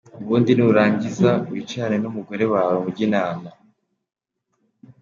Ubundi 0.23 0.51
nurangiza 0.55 1.31
wicarane 1.51 1.97
n'umugore 2.01 2.43
wawe 2.53 2.75
mujye 2.83 3.03
inama. 3.07 3.49